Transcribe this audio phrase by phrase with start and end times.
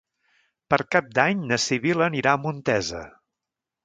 [0.73, 3.03] Per Cap d'Any na Sibil·la anirà a Montesa.